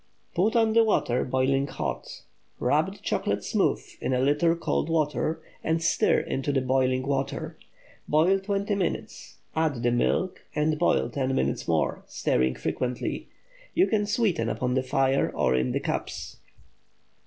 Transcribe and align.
Put 0.33 0.55
on 0.55 0.73
the 0.73 0.83
water 0.83 1.23
boiling 1.23 1.67
hot. 1.67 2.23
Rub 2.57 2.91
the 2.91 2.97
chocolate 3.01 3.43
smooth 3.43 3.83
in 4.01 4.13
a 4.13 4.19
little 4.19 4.55
cold 4.55 4.89
water, 4.89 5.39
and 5.63 5.79
stir 5.79 6.21
into 6.21 6.51
the 6.51 6.59
boiling 6.59 7.05
water. 7.05 7.55
Boil 8.07 8.39
twenty 8.39 8.73
minutes; 8.73 9.37
add 9.55 9.83
the 9.83 9.91
milk 9.91 10.43
and 10.55 10.79
boil 10.79 11.07
ten 11.07 11.35
minutes 11.35 11.67
more, 11.67 12.01
stirring 12.07 12.55
frequently. 12.55 13.27
You 13.75 13.85
can 13.85 14.07
sweeten 14.07 14.49
upon 14.49 14.73
the 14.73 14.81
fire 14.81 15.29
or 15.35 15.53
in 15.55 15.71
the 15.71 15.79
cups. 15.79 16.37